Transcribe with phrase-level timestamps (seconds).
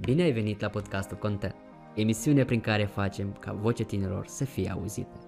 [0.00, 1.54] Bine ai venit la podcastul Content,
[1.94, 5.26] emisiune prin care facem ca vocea tinerilor să fie auzită.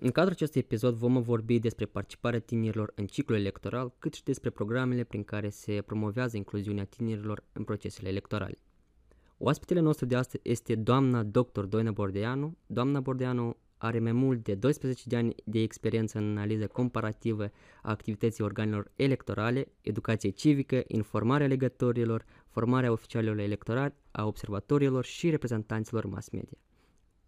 [0.00, 4.50] În cadrul acestui episod vom vorbi despre participarea tinerilor în ciclul electoral, cât și despre
[4.50, 8.58] programele prin care se promovează incluziunea tinerilor în procesele electorale.
[9.38, 11.60] Oaspetele nostru de astăzi este doamna dr.
[11.60, 12.56] Doina Bordeanu.
[12.66, 17.44] Doamna Bordeanu are mai mult de 12 de ani de experiență în analiză comparativă
[17.82, 26.06] a activității organelor electorale, educație civică, informarea legătorilor, formarea oficialilor electorali, a observatorilor și reprezentanților
[26.06, 26.58] mass media.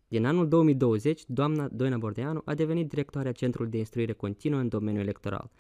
[0.09, 5.03] Din anul 2020, doamna Doina Bordeanu a devenit directoarea Centrului de Instruire Continuă în domeniul
[5.03, 5.51] electoral,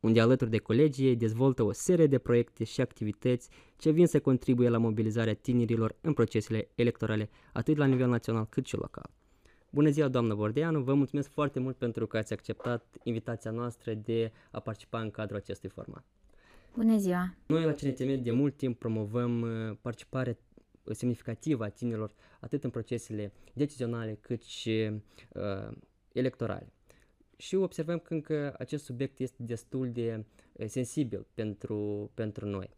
[0.00, 4.20] unde alături de colegii ei dezvoltă o serie de proiecte și activități ce vin să
[4.20, 9.10] contribuie la mobilizarea tinerilor în procesele electorale, atât la nivel național cât și local.
[9.70, 14.32] Bună ziua, doamnă Bordeanu, vă mulțumesc foarte mult pentru că ați acceptat invitația noastră de
[14.50, 16.04] a participa în cadrul acestui format.
[16.76, 17.34] Bună ziua!
[17.46, 20.36] Noi la CNTM de mult timp promovăm uh, participarea
[20.92, 24.90] semnificativă a tinerilor atât în procesele decizionale cât și
[25.34, 25.76] uh,
[26.12, 26.72] electorale.
[27.36, 32.70] Și observăm că încă acest subiect este destul de uh, sensibil pentru, pentru noi.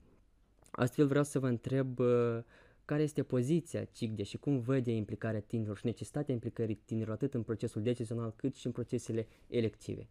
[0.71, 2.39] Astfel vreau să vă întreb uh,
[2.85, 7.43] care este poziția CICDE și cum vede implicarea tinerilor și necesitatea implicării tinerilor atât în
[7.43, 10.09] procesul decizional cât și în procesele elective.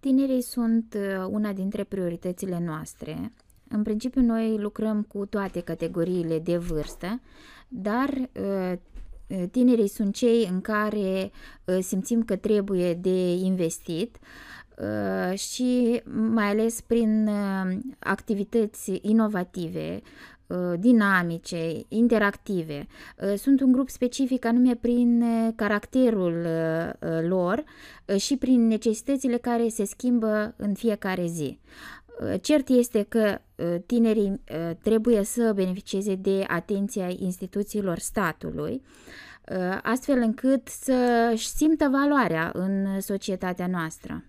[0.00, 3.32] Tinerii sunt uh, una dintre prioritățile noastre.
[3.68, 7.20] În principiu, noi lucrăm cu toate categoriile de vârstă,
[7.68, 8.72] dar uh,
[9.50, 11.30] tinerii sunt cei în care
[11.64, 14.18] uh, simțim că trebuie de investit
[15.34, 17.30] și mai ales prin
[17.98, 20.00] activități inovative,
[20.78, 22.86] dinamice, interactive.
[23.36, 25.24] Sunt un grup specific anume prin
[25.56, 26.46] caracterul
[27.28, 27.64] lor
[28.16, 31.58] și prin necesitățile care se schimbă în fiecare zi.
[32.40, 33.38] Cert este că
[33.86, 34.40] tinerii
[34.82, 38.82] trebuie să beneficieze de atenția instituțiilor statului,
[39.82, 44.27] astfel încât să-și simtă valoarea în societatea noastră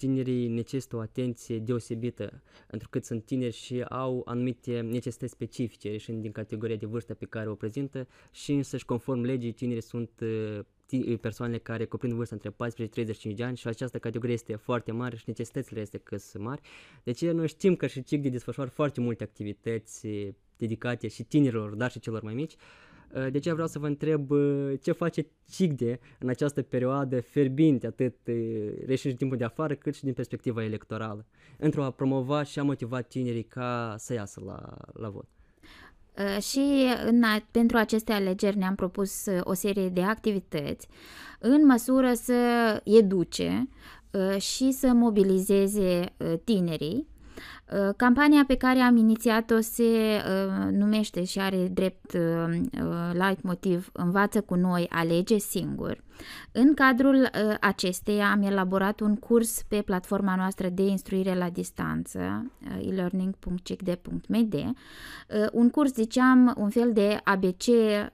[0.00, 6.22] tinerii necesită o atenție deosebită, pentru că sunt tineri și au anumite necesități specifice, ieșind
[6.22, 11.18] din categoria de vârstă pe care o prezintă și însăși conform legii tinerii sunt uh,
[11.20, 14.92] persoanele care cuprind vârsta între 14 și 35 de ani și această categorie este foarte
[14.92, 16.60] mare și necesitățile este că sunt mari.
[17.02, 20.06] Deci noi știm că și CIC de desfășoară foarte multe activități
[20.56, 22.52] dedicate și tinerilor, dar și celor mai mici.
[22.52, 22.89] Uh,
[23.30, 28.16] de ce vreau să vă întreb uh, ce face CIGDE în această perioadă ferbinte, atât
[28.26, 28.34] uh,
[28.86, 31.26] reșind timpul de afară, cât și din perspectiva electorală,
[31.58, 35.26] într-o a promova și a motiva tinerii ca să iasă la, la vot.
[36.40, 40.88] Și în, pentru aceste alegeri ne-am propus o serie de activități
[41.38, 42.34] în măsură să
[42.84, 43.68] educe
[44.38, 46.04] și să mobilizeze
[46.44, 47.09] tinerii Uh,
[47.96, 52.60] campania pe care am inițiat-o se uh, numește și are drept uh,
[53.12, 56.02] light motiv Învață cu noi, alege singur.
[56.52, 62.18] În cadrul uh, acesteia am elaborat un curs pe platforma noastră de instruire la distanță,
[62.18, 64.66] uh, e-learning.cicd.md, uh,
[65.52, 68.06] un curs, ziceam, un fel de ABC uh,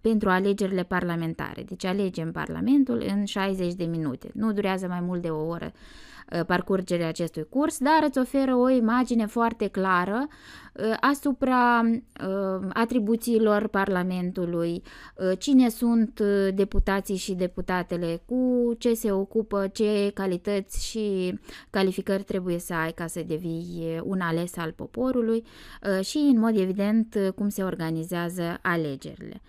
[0.00, 1.62] pentru alegerile parlamentare.
[1.62, 4.30] Deci alegem Parlamentul în 60 de minute.
[4.34, 6.15] Nu durează mai mult de o oră Uh,
[6.46, 14.82] parcurgerea acestui curs, dar îți oferă o imagine foarte clară uh, asupra uh, atribuțiilor Parlamentului,
[15.38, 16.20] cine sunt
[16.54, 21.38] deputații și deputatele, cu ce se ocupă, ce calități și
[21.70, 25.44] calificări trebuie să ai ca să devii un ales al poporului?
[26.00, 29.40] Și, în mod evident, cum se organizează alegerile.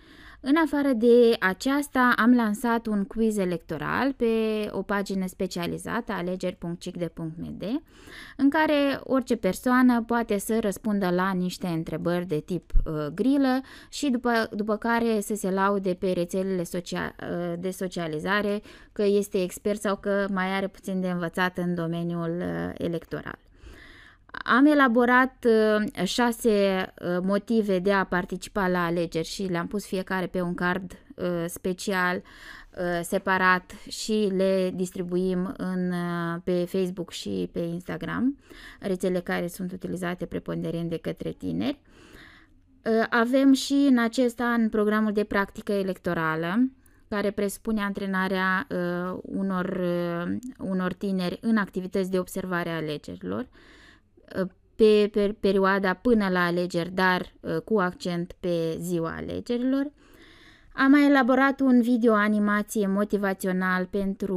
[0.50, 4.26] În afară de aceasta, am lansat un quiz electoral pe
[4.70, 7.64] o pagină specializată, alegeri.cicde.md,
[8.36, 14.10] în care orice persoană poate să răspundă la niște întrebări de tip uh, grilă și
[14.10, 19.80] după, după care să se laude pe rețelele socia- uh, de socializare că este expert
[19.80, 23.47] sau că mai are puțin de învățat în domeniul uh, electoral.
[24.44, 30.26] Am elaborat uh, șase uh, motive de a participa la alegeri și le-am pus fiecare
[30.26, 32.22] pe un card uh, special,
[33.02, 35.92] separat și le distribuim în,
[36.44, 38.38] pe Facebook și pe Instagram,
[38.80, 41.80] rețele care sunt utilizate preponderent de către tineri.
[43.10, 46.70] Avem și în acest an programul de practică electorală,
[47.08, 53.48] care presupune antrenarea uh, unor, uh, unor tineri în activități de observare a alegerilor
[54.74, 59.90] pe, pe perioada până la alegeri, dar uh, cu accent pe ziua alegerilor.
[60.72, 64.36] Am mai elaborat un video animație motivațional pentru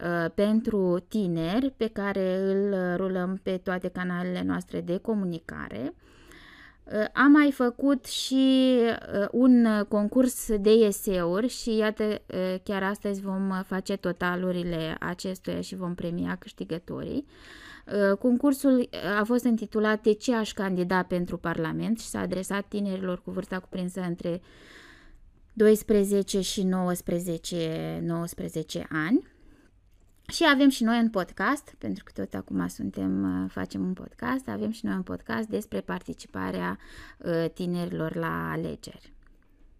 [0.00, 5.94] uh, pentru tineri pe care îl rulăm pe toate canalele noastre de comunicare.
[6.84, 12.20] Uh, am mai făcut și uh, un concurs de eseuri și iată,
[12.62, 17.26] chiar astăzi vom face totalurile acestuia și vom premia câștigătorii.
[18.18, 18.88] Concursul
[19.18, 23.58] a fost intitulat De ce aș candida pentru Parlament și s-a adresat tinerilor cu vârsta
[23.58, 24.40] cuprinsă între
[25.52, 29.32] 12 și 19, 19 ani.
[30.32, 34.48] Și avem și noi un podcast, pentru că tot acum suntem, uh, facem un podcast,
[34.48, 36.78] avem și noi un podcast despre participarea
[37.18, 39.13] uh, tinerilor la alegeri.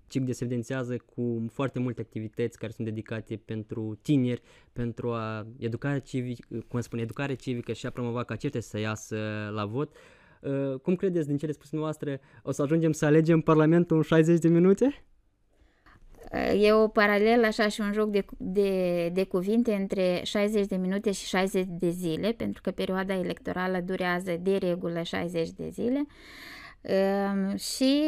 [0.08, 4.42] CICDE se evidențiază cu foarte multe activități care sunt dedicate pentru tineri,
[4.72, 9.16] pentru a educare civică, cum spune, educare civică și a promova ca aceștia să iasă
[9.54, 9.96] la vot.
[10.40, 14.38] Uh, cum credeți din cele spuse noastre, o să ajungem să alegem Parlamentul în 60
[14.38, 15.04] de minute?
[16.60, 21.12] E o paralelă așa și un joc de, de, de cuvinte între 60 de minute
[21.12, 25.98] și 60 de zile, pentru că perioada electorală durează de regulă 60 de zile.
[25.98, 26.06] Um,
[27.56, 28.02] și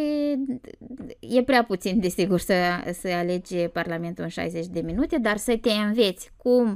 [1.20, 2.54] e prea puțin, desigur, să,
[2.92, 6.70] să alegi Parlamentul în 60 de minute, dar să te înveți cum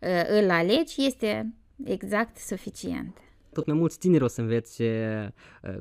[0.00, 1.54] uh, îl alegi este
[1.84, 3.16] exact suficient.
[3.52, 5.28] Tot mai mulți tineri o să înveți uh,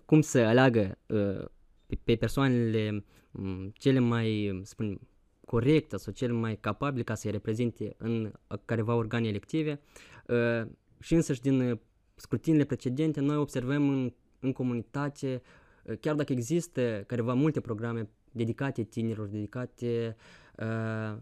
[0.06, 1.46] cum să aleagă uh,
[1.86, 5.00] pe, pe persoanele um, cele mai, spun,
[5.48, 8.32] corectă sau cel mai capabil ca să-i reprezinte în
[8.66, 9.80] careva organe elective
[10.28, 11.78] uh, și însăși din uh,
[12.16, 15.42] scrutinile precedente noi observăm în, în comunitate,
[15.84, 20.16] uh, chiar dacă există careva multe programe dedicate tinerilor, dedicate
[20.58, 21.18] uh,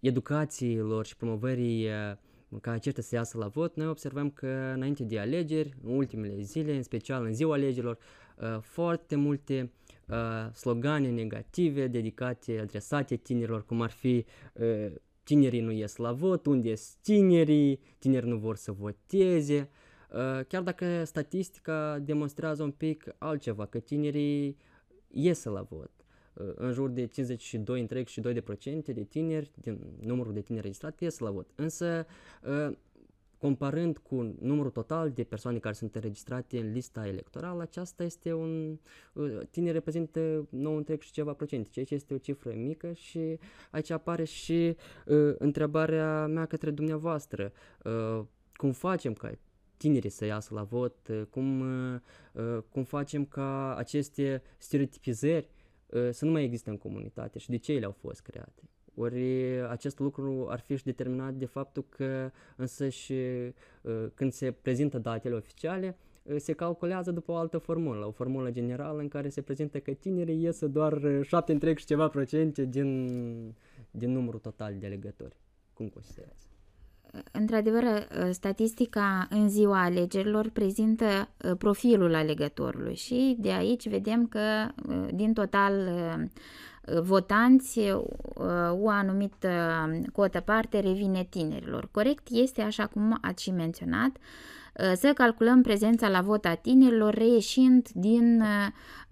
[0.00, 2.16] educațiilor și promovării uh,
[2.60, 6.76] ca aceștia să iasă la vot, noi observăm că înainte de alegeri, în ultimele zile,
[6.76, 7.98] în special în ziua alegerilor,
[8.36, 9.72] uh, foarte multe
[10.08, 16.46] uh, slogane negative dedicate, adresate tinerilor, cum ar fi uh, tinerii nu ies la vot,
[16.46, 19.83] unde sunt tinerii, tinerii nu vor să voteze, uh,
[20.48, 24.56] chiar dacă statistica demonstrează un pic altceva, că tinerii
[25.08, 25.90] ies la vot.
[26.34, 30.40] Uh, în jur de 52 întreg și 2 de procente de tineri, din numărul de
[30.40, 31.50] tineri registrate, ies la vot.
[31.54, 32.06] Însă,
[32.42, 32.76] uh,
[33.38, 38.78] comparând cu numărul total de persoane care sunt înregistrate în lista electorală, aceasta este un...
[39.12, 43.38] Uh, tine reprezintă 9 întreg și ceva procente, ceea ce este o cifră mică și
[43.70, 44.76] aici apare și
[45.06, 47.52] uh, întrebarea mea către dumneavoastră.
[47.84, 48.24] Uh,
[48.56, 49.30] cum facem ca
[49.84, 52.00] tinerii să iasă la vot, uh, cum, uh,
[52.32, 55.48] uh, cum facem ca aceste stereotipizări
[55.86, 58.62] uh, să nu mai există în comunitate și de ce ele au fost create.
[58.94, 63.12] Ori acest lucru ar fi și determinat de faptul că însă și
[63.82, 68.50] uh, când se prezintă datele oficiale, uh, se calculează după o altă formulă, o formulă
[68.50, 72.64] generală în care se prezintă că tinerii iesă doar 7 uh, întreg și ceva procente
[72.64, 73.08] din,
[73.90, 75.36] din numărul total de alegători.
[75.72, 76.53] Cum considerați?
[77.32, 77.84] Într-adevăr,
[78.30, 81.28] statistica în ziua alegerilor prezintă
[81.58, 84.40] profilul alegătorului și de aici vedem că
[85.12, 85.72] din total
[87.02, 87.80] votanți,
[88.70, 89.48] o anumită
[90.12, 91.88] cotă parte revine tinerilor.
[91.90, 94.16] Corect este, așa cum ați și menționat,
[94.94, 98.42] să calculăm prezența la vot a tinerilor reieșind din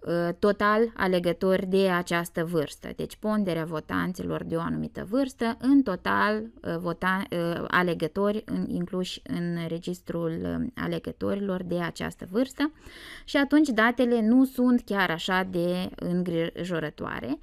[0.06, 2.88] Uh, total alegători de această vârstă.
[2.96, 9.58] Deci ponderea votanților de o anumită vârstă, în total uh, vota, uh, alegători incluși în
[9.68, 12.72] registrul alegătorilor de această vârstă
[13.24, 17.38] și atunci datele nu sunt chiar așa de îngrijorătoare.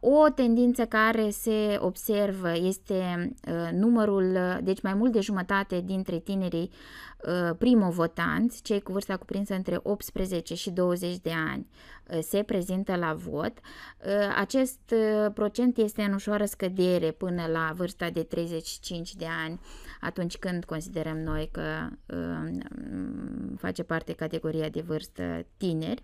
[0.00, 3.32] O tendință care se observă este
[3.72, 6.70] numărul, deci mai mult de jumătate dintre tinerii
[7.58, 11.66] primovotanți, cei cu vârsta cuprinsă între 18 și 20 de ani
[12.10, 13.52] uh, se prezintă la vot.
[13.52, 19.60] Uh, acest uh, procent este în ușoară scădere până la vârsta de 35 de ani,
[20.00, 21.88] atunci când considerăm noi că
[23.56, 26.02] face parte categoria de vârstă tineri.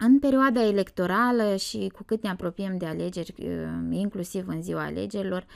[0.00, 3.34] Um, în perioada electorală și cu cât ne apropiem de alegeri,
[3.90, 5.46] inclusiv în ziua alegerilor,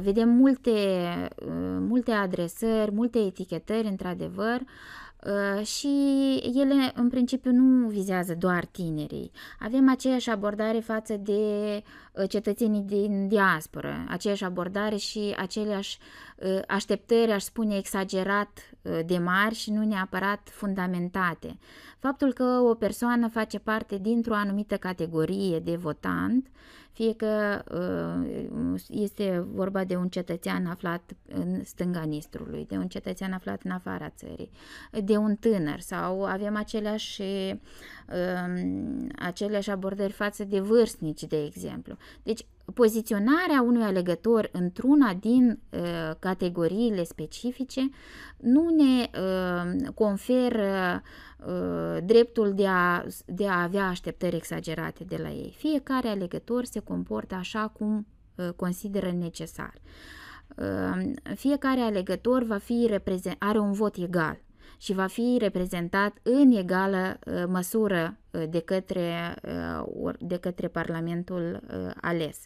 [0.00, 0.70] vedem multe,
[1.78, 4.68] multe adresări, multe etichetări, într-adevăr, Uh,
[5.62, 5.88] și
[6.54, 9.30] ele în principiu nu vizează doar tinerii.
[9.58, 11.32] Avem aceeași abordare față de
[12.12, 15.98] uh, cetățenii din diasporă, aceeași abordare și aceleași
[16.36, 18.58] uh, așteptări, aș spune, exagerat
[19.06, 21.58] de mari și nu neapărat fundamentate.
[21.98, 26.46] Faptul că o persoană face parte dintr-o anumită categorie de votant
[26.92, 33.32] fie că uh, este vorba de un cetățean aflat în stânga Nistrului, de un cetățean
[33.32, 34.50] aflat în afara țării,
[35.04, 41.96] de un tânăr sau avem aceleași, um, aceleași abordări față de vârstnici, de exemplu.
[42.22, 45.80] Deci poziționarea unui alegător într-una din uh,
[46.18, 47.88] categoriile specifice
[48.36, 51.02] nu ne uh, conferă
[51.46, 55.54] uh, dreptul de a, de a avea așteptări exagerate de la ei.
[55.56, 59.74] Fiecare alegător se comportă așa cum uh, consideră necesar.
[60.56, 64.40] Uh, fiecare alegător va fi reprezent, are un vot egal
[64.82, 69.34] și va fi reprezentat în egală uh, măsură uh, de către,
[69.84, 71.60] uh, de către Parlamentul
[72.00, 72.38] ales.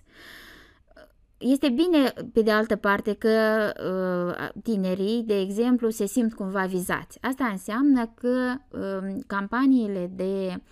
[1.38, 3.30] Este bine, pe de altă parte, că
[4.62, 7.18] tinerii, de exemplu, se simt cumva vizați.
[7.20, 8.54] Asta înseamnă că
[9.26, 10.62] campaniile de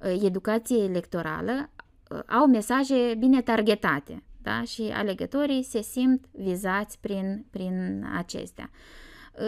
[0.00, 1.70] educație electorală
[2.26, 4.62] au mesaje bine targetate da?
[4.62, 8.70] și alegătorii se simt vizați prin, prin acestea.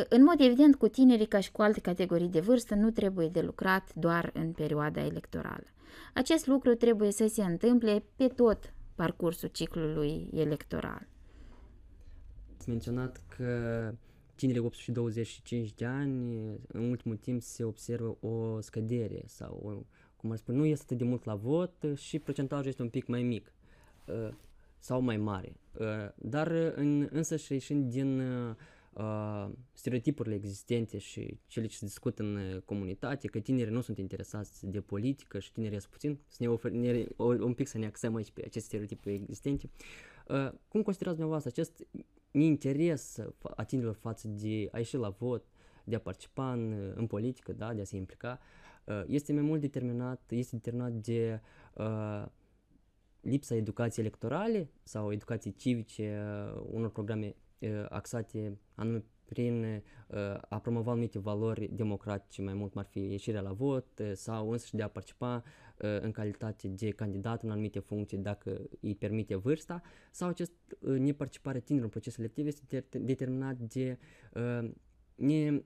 [0.09, 3.41] În mod evident, cu tinerii ca și cu alte categorii de vârstă nu trebuie de
[3.41, 5.67] lucrat doar în perioada electorală.
[6.15, 11.09] Acest lucru trebuie să se întâmple pe tot parcursul ciclului electoral.
[12.57, 13.93] Ați menționat că
[14.35, 19.85] tinerii 8 și 25 de ani, în ultimul timp se observă o scădere sau,
[20.17, 23.23] cum ar spune, nu este de mult la vot și procentajul este un pic mai
[23.23, 23.53] mic
[24.07, 24.29] uh,
[24.79, 25.57] sau mai mare.
[25.79, 28.23] Uh, dar în, însă și ieșind din
[28.97, 33.99] uh, stereotipurile existente și cele ce se discută în uh, comunitate, că tinerii nu sunt
[33.99, 37.87] interesați de politică și tinerii sunt puțin, să ne ofer, ne, un pic să ne
[37.87, 39.71] axăm aici pe aceste stereotipuri existente.
[40.29, 41.87] Uh, cum considerați dumneavoastră acest
[42.31, 43.19] interes
[43.57, 45.45] a tinerilor față de a ieși la vot,
[45.85, 48.39] de a participa în, în politică, da, de a se implica,
[48.85, 51.41] uh, este mai mult determinat, este determinat de
[51.75, 52.25] uh,
[53.21, 56.23] lipsa educației electorale sau educației civice,
[56.55, 57.35] uh, unor programe
[57.89, 59.83] axate anume prin
[60.49, 64.83] a promova anumite valori democratice, mai mult ar fi ieșirea la vot sau însă de
[64.83, 65.43] a participa
[66.01, 71.85] în calitate de candidat în anumite funcții dacă îi permite vârsta sau acest neparticipare tinerilor
[71.85, 73.99] în procesul electiv este determinat de
[75.17, 75.63] ne,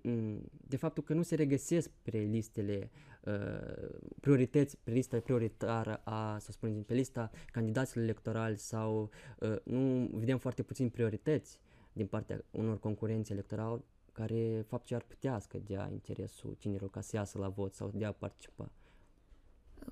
[0.51, 2.91] de faptul că nu se regăsesc pe listele
[3.25, 3.89] uh,
[4.21, 10.39] priorități, pe lista prioritară a, să spunem, pe lista candidaților electorali sau uh, nu vedem
[10.39, 11.61] foarte puțin priorități
[11.93, 17.17] din partea unor concurenți electorali care fapt ce ar putea scădea interesul tinerilor ca să
[17.17, 18.71] iasă la vot sau de a participa.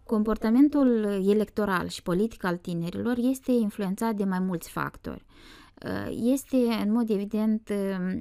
[0.04, 5.24] Comportamentul electoral și politic al tinerilor este influențat de mai mulți factori.
[6.10, 8.18] Este, în mod evident, Uh,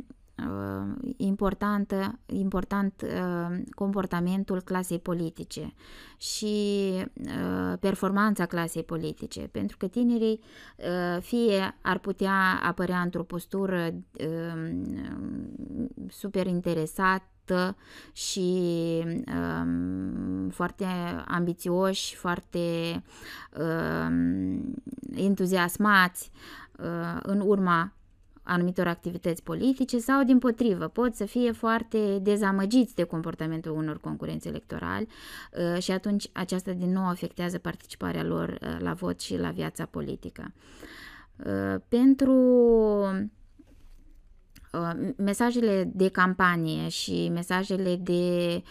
[1.17, 5.73] importantă, important uh, comportamentul clasei politice
[6.17, 10.39] și uh, performanța clasei politice, pentru că tinerii
[11.19, 13.93] fie ar putea apărea într-o postură
[16.09, 17.75] super interesată
[18.11, 18.49] și
[19.27, 20.85] um, foarte
[21.27, 22.59] ambițioși, foarte
[23.59, 24.73] um,
[25.15, 26.31] entuziasmați
[26.79, 27.91] uh, în urma
[28.47, 34.47] anumitor activități politice sau, din potrivă, pot să fie foarte dezamăgiți de comportamentul unor concurenți
[34.47, 35.07] electorali
[35.73, 39.85] uh, și atunci aceasta din nou afectează participarea lor uh, la vot și la viața
[39.85, 40.53] politică.
[41.45, 42.33] Uh, pentru
[44.77, 48.63] Uh, mesajele de campanie și mesajele de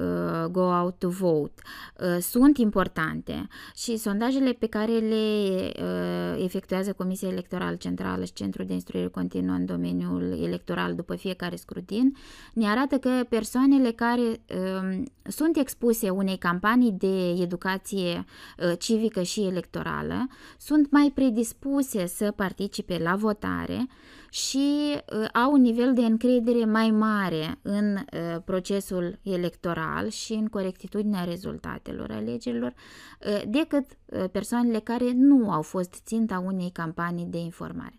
[0.00, 1.62] uh, go out to vote
[2.00, 8.66] uh, sunt importante și sondajele pe care le uh, efectuează Comisia Electorală Centrală și Centrul
[8.66, 12.16] de Instruire Continuă în domeniul electoral după fiecare scrutin
[12.52, 18.24] ne arată că persoanele care uh, sunt expuse unei campanii de educație
[18.58, 20.28] uh, civică și electorală
[20.58, 23.86] sunt mai predispuse să participe la votare
[24.30, 30.46] și uh, au un nivel de încredere mai mare în uh, procesul electoral și în
[30.46, 37.38] corectitudinea rezultatelor alegerilor uh, decât uh, persoanele care nu au fost ținta unei campanii de
[37.38, 37.98] informare.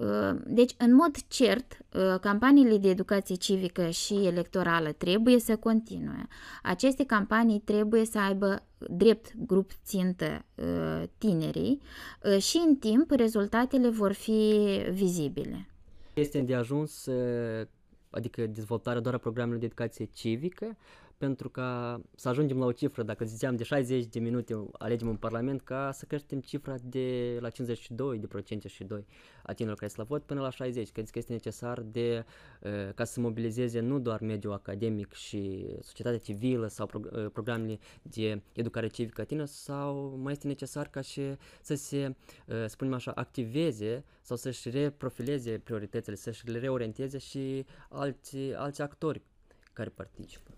[0.00, 6.26] Uh, deci, în mod cert, uh, campaniile de educație civică și electorală trebuie să continue.
[6.62, 11.80] Aceste campanii trebuie să aibă drept grup țintă uh, tinerii
[12.38, 14.54] și în timp rezultatele vor fi
[14.92, 15.68] vizibile.
[16.16, 17.08] Este de ajuns,
[18.10, 20.76] adică dezvoltarea doar a programelor de educație civică,
[21.18, 25.16] pentru ca să ajungem la o cifră, dacă ziceam de 60 de minute alegem în
[25.16, 29.06] Parlament, ca să creștem cifra de la 52 de procente și 2
[29.42, 30.90] a tinerilor care sunt la vot până la 60.
[30.90, 32.24] Credeți că este necesar de,
[32.94, 37.00] ca să mobilizeze nu doar mediul academic și societatea civilă sau pro,
[37.32, 41.22] programele de educare civică tină, sau mai este necesar ca și
[41.62, 42.14] să se,
[42.66, 49.22] spunem așa, activeze sau să-și reprofileze prioritățile, să-și le reorienteze și alți, alți actori
[49.72, 50.55] care participă.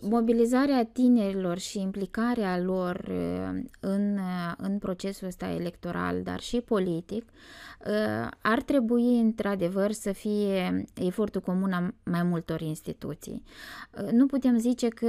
[0.00, 7.24] Mobilizarea tinerilor și implicarea lor uh, în, uh, în procesul ăsta electoral, dar și politic,
[7.86, 13.42] uh, ar trebui într-adevăr să fie efortul comun a mai multor instituții.
[14.12, 15.08] Nu putem zice că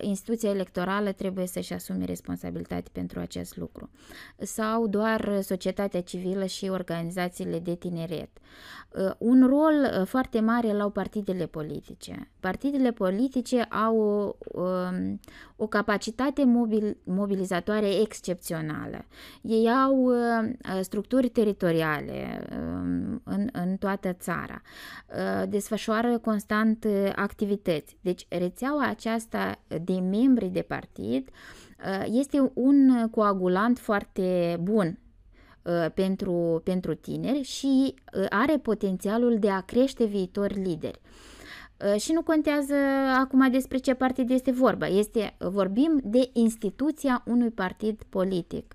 [0.00, 3.90] instituția electorală trebuie să-și asume responsabilitate pentru acest lucru
[4.38, 8.30] sau doar societatea civilă și organizațiile de tineret.
[9.18, 12.30] Un rol foarte mare l-au partidele politice.
[12.40, 15.20] Partidele politice au o, um,
[15.56, 19.04] o capacitate mobil, mobilizatoare excepțională.
[19.42, 24.62] Ei au uh, structuri teritoriale um, în, în toată țara,
[25.08, 27.96] uh, desfășoară constant uh, activități.
[28.00, 31.28] Deci rețeaua aceasta de membri de partid
[32.04, 34.98] este un coagulant foarte bun
[35.94, 37.94] pentru, pentru tineri și
[38.28, 41.00] are potențialul de a crește viitori lideri.
[41.84, 42.74] Uh, și nu contează
[43.18, 44.86] acum despre ce partid este vorba.
[44.86, 48.74] Este, vorbim de instituția unui partid politic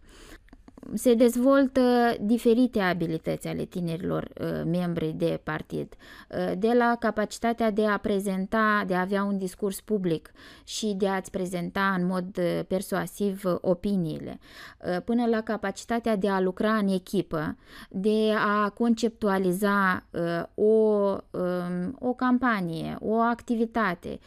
[0.94, 5.94] se dezvoltă diferite abilități ale tinerilor uh, membri de partid,
[6.30, 10.32] uh, de la capacitatea de a prezenta, de a avea un discurs public
[10.64, 14.40] și de a-ți prezenta în mod uh, persuasiv opiniile,
[15.06, 17.58] până la capacitatea de a lucra în echipă,
[17.90, 20.06] de a conceptualiza
[20.56, 24.20] o, um, o campanie, o activitate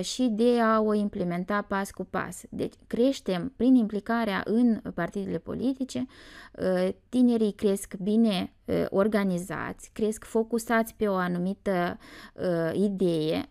[0.00, 2.42] și de a o implementa pas cu pas.
[2.48, 6.06] Deci creștem prin implicarea în partidele politice politice,
[6.52, 11.98] uh, tinerii cresc bine uh, organizați, cresc focusați pe o anumită
[12.34, 13.50] uh, idee,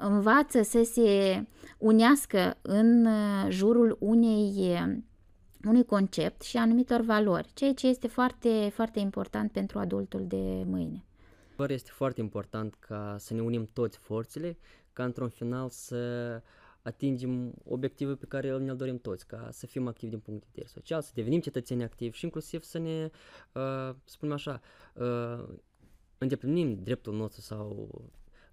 [0.00, 1.42] învață să se
[1.78, 3.08] unească în
[3.48, 4.78] jurul unei
[5.64, 11.04] unui concept și anumitor valori, ceea ce este foarte, foarte important pentru adultul de mâine.
[11.68, 14.58] Este foarte important ca să ne unim toți forțele,
[14.92, 16.42] ca într-un final să
[16.82, 20.68] atingem obiectivul pe care ne-l dorim toți, ca să fim activi din punct de vedere
[20.72, 23.10] social, să devenim cetățeni activi și inclusiv să ne,
[23.52, 24.60] uh, spunem așa,
[24.94, 25.48] uh,
[26.18, 27.88] îndeplinim dreptul nostru sau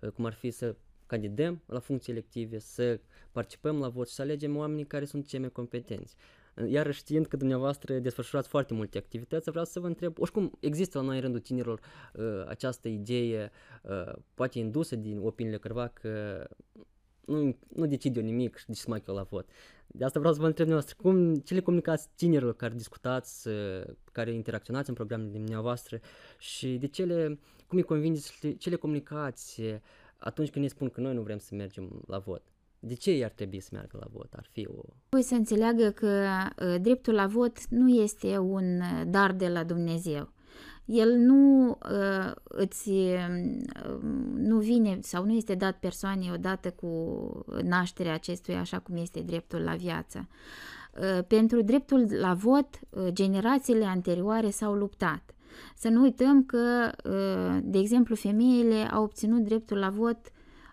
[0.01, 3.00] uh, cum ar fi să candidăm la funcții elective, să
[3.32, 6.15] participăm la vot și să alegem oamenii care sunt cei mai competenți.
[6.67, 11.04] Iar știind că dumneavoastră desfășurați foarte multe activități, vreau să vă întreb, oricum există la
[11.04, 11.80] noi în rândul tinerilor
[12.13, 16.47] uh, această idee, uh, poate indusă din opiniile cârva, că
[17.26, 19.48] nu, nu decid eu nimic și deci mai eu la vot.
[19.88, 23.50] De asta vreau să vă întreb dumneavoastră, cum, ce le comunicați tinerilor care discutați,
[24.12, 26.00] care interacționați în programele dumneavoastră
[26.38, 29.62] și de ce le, cum îi convingeți, ce le comunicați
[30.18, 32.42] atunci când ne spun că noi nu vrem să mergem la vot?
[32.80, 34.34] De ce i-ar trebui să meargă la vot?
[34.34, 34.82] Ar fi o...
[35.10, 36.24] Păi să înțeleagă că
[36.60, 40.30] uh, dreptul la vot nu este un uh, dar de la Dumnezeu
[40.86, 43.98] el nu uh, îți uh,
[44.36, 46.86] nu vine sau nu este dat persoanei odată cu
[47.63, 50.28] nașterea acestuia așa cum este dreptul la viață.
[51.00, 55.36] Uh, pentru dreptul la vot, uh, generațiile anterioare s-au luptat.
[55.76, 60.20] Să nu uităm că, uh, de exemplu, femeile au obținut dreptul la vot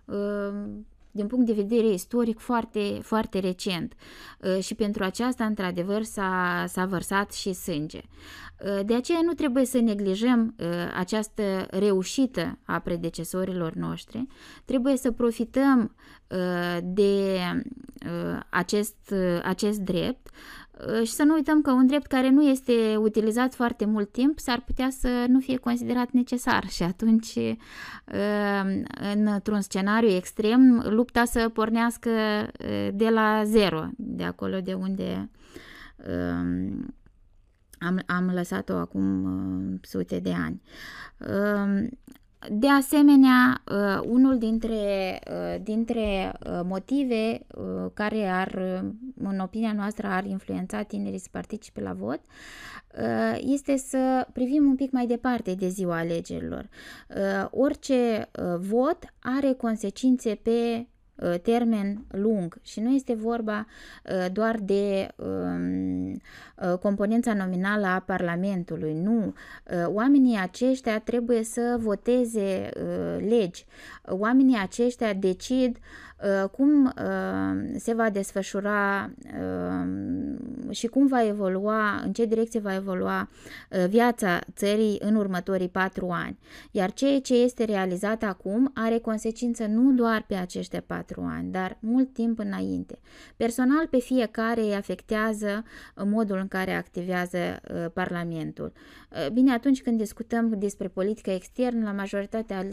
[0.05, 0.65] uh,
[1.13, 3.93] din punct de vedere istoric foarte, foarte recent
[4.41, 8.01] uh, și pentru aceasta, într-adevăr, s-a, s-a vărsat și sânge.
[8.01, 14.27] Uh, de aceea nu trebuie să neglijăm uh, această reușită a predecesorilor noștri,
[14.65, 15.95] trebuie să profităm
[16.83, 17.39] de
[18.51, 20.29] acest, acest drept
[21.05, 24.61] și să nu uităm că un drept care nu este utilizat foarte mult timp s-ar
[24.61, 27.39] putea să nu fie considerat necesar și atunci
[29.25, 32.11] într-un scenariu extrem lupta să pornească
[32.93, 35.31] de la zero, de acolo de unde
[37.83, 40.63] am, am lăsat-o acum uh, sute de ani.
[42.43, 48.55] Uh, de asemenea, uh, unul dintre, uh, dintre uh, motive uh, care ar,
[49.19, 52.21] în opinia noastră, ar influența tinerii să participe la vot
[52.99, 56.69] uh, este să privim un pic mai departe de ziua alegerilor.
[57.09, 60.92] Uh, orice vot are consecințe pe Uh,
[61.43, 63.67] termen lung și nu este vorba
[64.05, 69.35] uh, doar de um, uh, componența nominală a Parlamentului, nu.
[69.87, 72.69] Oamenii aceștia trebuie să voteze
[73.29, 73.65] legi.
[74.05, 75.79] Oamenii aceștia decid
[76.51, 76.93] cum
[77.77, 79.11] se va desfășura
[80.73, 83.29] și cum va evolua, în ce direcție va evolua
[83.71, 86.39] uh, viața țării în următorii patru ani.
[86.71, 91.79] Iar ceea ce este realizat acum are consecință nu doar pe aceștia patru ani, dar
[91.81, 92.99] mult timp înainte.
[93.37, 95.65] Personal pe fiecare îi afectează
[96.05, 98.73] modul în care activează uh, Parlamentul.
[99.15, 102.67] Uh, bine, atunci când discutăm despre politică externă, la majoritatea,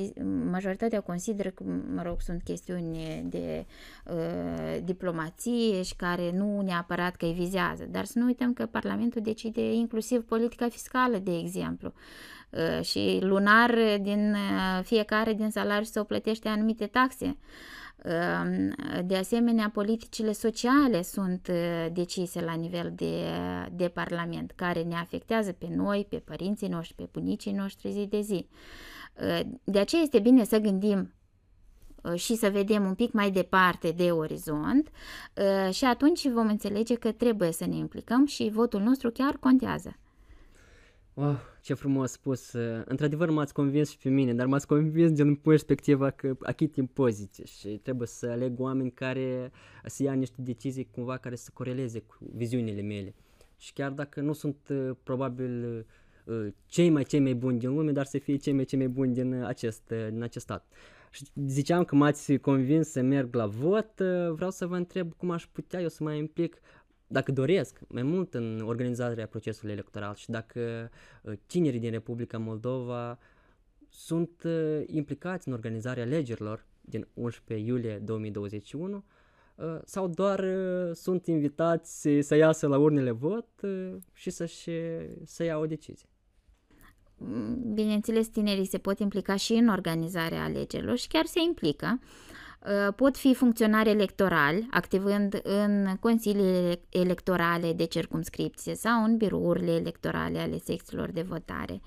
[0.52, 1.64] majoritatea consideră că,
[1.96, 3.66] mă rog, sunt chestiuni de
[4.06, 9.22] uh, diplomație și care nu neapărat că îi vizează, dar să nu uităm că Parlamentul
[9.22, 11.94] decide inclusiv politica fiscală, de exemplu.
[12.50, 17.26] Uh, și lunar din uh, fiecare din salariu se o plătește anumite taxe.
[17.26, 17.36] Uh,
[19.06, 21.50] de asemenea, politicile sociale sunt
[21.92, 23.24] decise la nivel de,
[23.72, 28.22] de Parlament, care ne afectează pe noi, pe părinții noștri, pe bunicii noștri zi de
[28.22, 28.48] zi.
[29.64, 31.14] De aceea este bine să gândim
[32.16, 34.90] și să vedem un pic mai departe de orizont
[35.72, 39.96] și atunci vom înțelege că trebuie să ne implicăm și votul nostru chiar contează.
[41.22, 42.52] Oh, ce frumos spus.
[42.86, 47.68] Într-adevăr m-ați convins și pe mine, dar m-ați convins din perspectiva că achit impozite și
[47.68, 49.52] trebuie să aleg oameni care
[49.86, 53.16] să ia niște decizii cumva care să coreleze cu viziunile mele.
[53.58, 55.86] Și chiar dacă nu sunt uh, probabil
[56.26, 58.88] uh, cei mai cei mai buni din lume, dar să fie cei mai cei mai
[58.88, 60.74] buni din acest, uh, din acest stat.
[61.12, 64.02] Și ziceam că m-ați convins să merg la vot,
[64.32, 66.62] vreau să vă întreb cum aș putea eu să mă implic
[67.12, 70.90] dacă doresc mai mult în organizarea procesului electoral și dacă
[71.22, 73.20] uh, tinerii din Republica Moldova
[73.90, 79.04] sunt uh, implicați în organizarea alegerilor din 11 iulie 2021
[79.56, 80.46] uh, sau doar
[80.94, 83.48] sunt invitați să iasă la urnele vot
[84.14, 84.70] și să-și,
[85.24, 86.10] să ia o decizie.
[87.74, 92.00] Bineînțeles, tinerii se pot implica și în organizarea alegerilor și chiar se implică.
[92.66, 100.40] Uh, pot fi funcționari electorali, activând în consiliile electorale de circumscripție sau în birourile electorale
[100.40, 101.82] ale secțiilor de votare.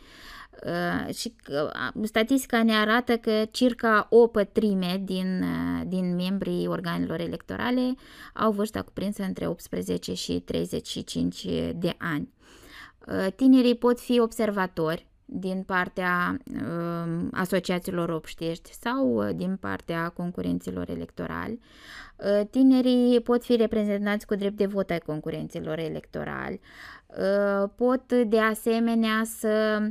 [0.67, 5.45] Uh, și uh, statistica ne arată că circa o pătrime din,
[5.87, 7.95] din membrii organelor electorale
[8.35, 12.33] au vârsta cuprinsă între 18 și 35 de ani.
[13.37, 21.61] Tinerii pot fi observatori din partea uh, asociațiilor obștești sau uh, din partea concurenților electorali.
[22.17, 26.61] Uh, tinerii pot fi reprezentați cu drept de vot ai concurenților electorali.
[27.07, 29.83] Uh, pot de asemenea să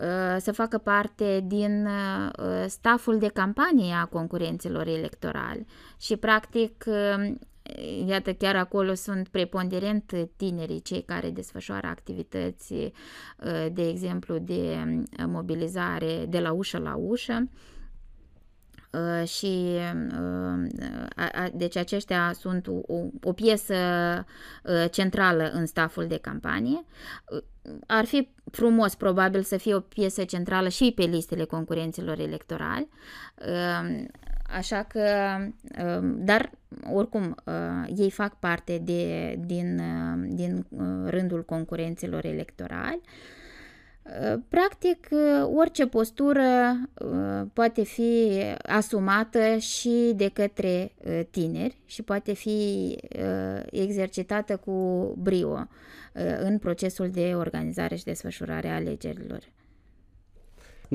[0.00, 5.66] uh, să facă parte din uh, staful de campanie a concurenților electorali
[5.98, 6.84] și practic
[8.06, 15.24] Iată, chiar acolo sunt preponderent tinerii, cei care desfășoară activități, uh, de exemplu, de uh,
[15.26, 17.48] mobilizare de la ușă la ușă.
[18.92, 19.78] Uh, și
[21.52, 23.74] deci aceștia sunt o, o piesă
[24.90, 26.84] centrală în staful de campanie.
[27.86, 32.88] Ar fi frumos probabil să fie o piesă centrală și pe listele concurenților electorali.
[34.56, 35.02] Așa că,
[35.84, 36.50] um, dar
[36.92, 43.00] oricum, uh, ei fac parte de, din, uh, din uh, rândul concurenților electorali.
[44.48, 45.08] Practic,
[45.54, 46.48] orice postură
[47.52, 48.30] poate fi
[48.62, 50.92] asumată și de către
[51.30, 52.96] tineri și poate fi
[53.70, 54.72] exercitată cu
[55.18, 55.68] brio
[56.42, 59.42] în procesul de organizare și desfășurare a alegerilor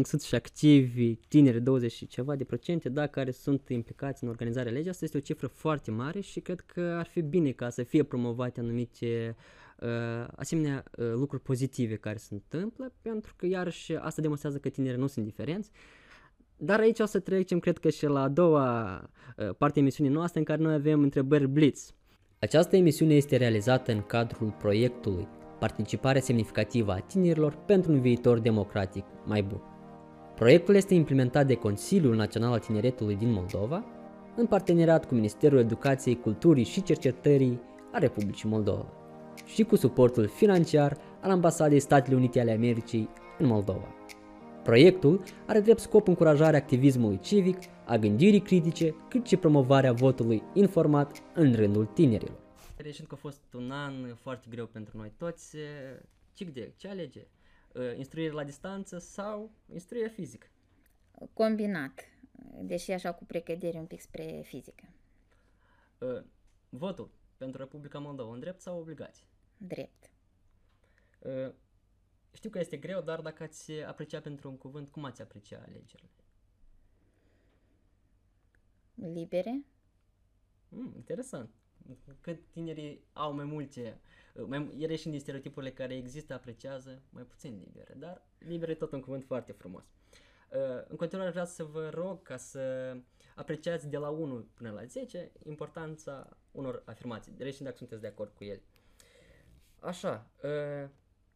[0.04, 4.72] sunt și activi, tineri, 20 și ceva de procente, da, care sunt implicați în organizarea
[4.72, 4.90] legii.
[4.90, 8.04] Asta este o cifră foarte mare și cred că ar fi bine ca să fie
[8.04, 9.36] promovate anumite
[9.80, 9.88] uh,
[10.36, 15.08] asemenea uh, lucruri pozitive care se întâmplă, pentru că iarăși asta demonstrează că tinerii nu
[15.08, 15.72] sunt diferenți.
[16.58, 18.96] Dar aici o să trecem, cred că și la a doua
[19.38, 21.94] uh, parte a emisiunii noastre în care noi avem întrebări blitz.
[22.40, 25.28] Această emisiune este realizată în cadrul proiectului
[25.60, 29.75] Participare semnificativă a tinerilor pentru un viitor democratic mai bun.
[30.36, 33.86] Proiectul este implementat de Consiliul Național al Tineretului din Moldova,
[34.36, 38.86] în parteneriat cu Ministerul Educației, Culturii și Cercetării a Republicii Moldova
[39.46, 43.96] și cu suportul financiar al Ambasadei Statele Unite ale Americii în Moldova.
[44.64, 51.22] Proiectul are drept scop încurajarea activismului civic, a gândirii critice, cât și promovarea votului informat
[51.34, 52.38] în rândul tinerilor.
[52.78, 55.56] Reșind că a fost un an foarte greu pentru noi toți,
[56.34, 57.28] ce, ce alege?
[57.76, 60.48] Uh, instruire la distanță sau instruire fizică?
[61.34, 62.00] Combinat,
[62.62, 64.84] deși așa cu precădere un pic spre fizică.
[66.00, 66.24] Uh,
[66.70, 69.26] votul pentru Republica Moldova, în drept sau obligație?
[69.58, 70.12] Drept.
[71.20, 71.54] Uh,
[72.32, 76.10] știu că este greu, dar dacă ați aprecia pentru un cuvânt, cum ați aprecia alegerile?
[78.94, 79.66] Libere.
[80.70, 81.50] Mm, interesant.
[82.22, 84.00] Cât tinerii au mai multe,
[84.48, 88.92] mai, ele și din stereotipurile care există, apreciază mai puțin libere, dar liber e tot
[88.92, 89.84] un cuvânt foarte frumos.
[90.88, 92.96] În continuare vreau să vă rog ca să
[93.36, 98.32] apreciați de la 1 până la 10 importanța unor afirmații, deci dacă sunteți de acord
[98.34, 98.62] cu ele.
[99.80, 100.32] Așa,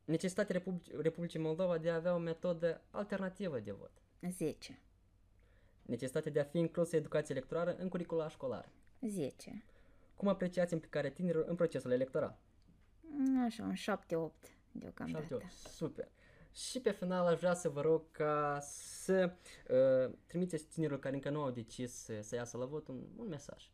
[0.05, 3.91] necesitatea Republic- Republicii Moldova de a avea o metodă alternativă de vot.
[4.29, 4.81] 10.
[5.81, 8.71] Necesitatea de a fi inclusă educația electorală în curicula școlară.
[9.07, 9.63] 10.
[10.19, 12.39] Cum apreciați implicarea tinerilor în procesul electoral?
[13.45, 15.38] Așa, un 7-8 deocamdată.
[15.38, 16.08] 7-8, super.
[16.53, 19.32] Și pe final aș vrea să vă rog ca să
[19.69, 23.27] uh, trimiteți tinerilor care încă nu au decis să, să iasă la vot un, un
[23.27, 23.71] mesaj.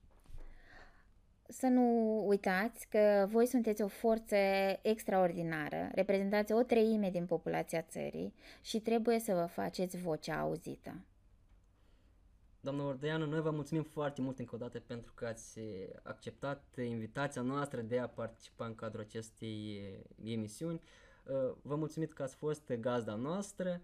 [1.47, 1.83] Să nu
[2.27, 4.35] uitați că voi sunteți o forță
[4.81, 10.95] extraordinară, reprezentați o treime din populația țării și trebuie să vă faceți vocea auzită.
[12.65, 15.59] Doamna Ordeanu, noi vă mulțumim foarte mult încă o dată pentru că ați
[16.03, 19.81] acceptat invitația noastră de a participa în cadrul acestei
[20.23, 20.81] emisiuni.
[21.61, 23.81] Vă mulțumim că ați fost gazda noastră,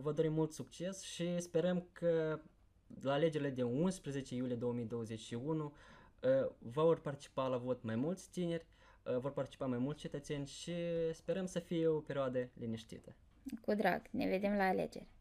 [0.00, 2.40] vă dorim mult succes și sperăm că
[3.00, 5.74] la alegerile de 11 iulie 2021
[6.58, 8.66] vor participa la vot mai mulți tineri,
[9.18, 10.72] vor participa mai mulți cetățeni și
[11.12, 13.14] sperăm să fie o perioadă liniștită.
[13.60, 15.14] Cu drag, ne vedem la alegeri!